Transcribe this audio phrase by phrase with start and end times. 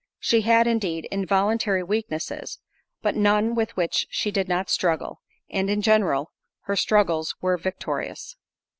[0.17, 2.57] She had, indeed, involuntary weaknesses,
[3.03, 6.31] but none with which she did not struggle, and, in general,
[6.61, 8.35] her struggles were victorious.